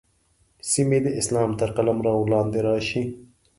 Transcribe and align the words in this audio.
سیمې 0.71 0.99
د 1.03 1.07
اسلام 1.19 1.49
تر 1.59 1.69
قلمرو 1.77 2.15
لاندې 2.33 2.59
راشي. 2.67 3.03